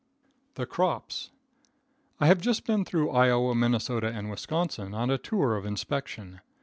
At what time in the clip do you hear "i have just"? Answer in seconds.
2.19-2.65